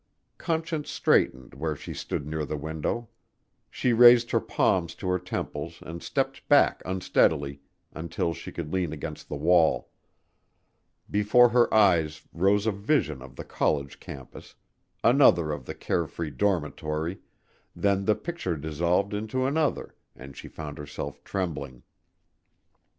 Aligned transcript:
Conscience 0.39 0.89
straightened 0.89 1.53
where 1.53 1.75
she 1.75 1.93
stood 1.93 2.25
near 2.25 2.43
the 2.43 2.57
window. 2.57 3.09
She 3.69 3.93
raised 3.93 4.31
her 4.31 4.39
palms 4.39 4.95
to 4.95 5.07
her 5.07 5.19
temples 5.19 5.77
and 5.85 6.01
stepped 6.01 6.49
back 6.49 6.81
unsteadily 6.85 7.61
until 7.93 8.33
she 8.33 8.51
could 8.51 8.73
lean 8.73 8.93
against 8.93 9.29
the 9.29 9.35
wall. 9.35 9.91
Before 11.07 11.49
her 11.49 11.71
eyes 11.71 12.23
rose 12.33 12.65
a 12.65 12.71
vision 12.71 13.21
of 13.21 13.35
the 13.35 13.45
college 13.45 13.99
campus 13.99 14.55
another 15.03 15.51
of 15.51 15.65
the 15.65 15.75
care 15.75 16.07
free 16.07 16.31
dormitory, 16.31 17.19
then 17.75 18.05
the 18.05 18.15
picture 18.15 18.57
dissolved 18.57 19.13
into 19.13 19.45
another 19.45 19.93
and 20.15 20.35
she 20.35 20.47
found 20.47 20.79
herself 20.79 21.23
trembling. 21.23 21.83